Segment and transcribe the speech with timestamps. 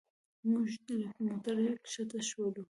[0.49, 0.65] موږ
[1.01, 1.57] له موټر
[1.91, 2.59] ښکته شولو.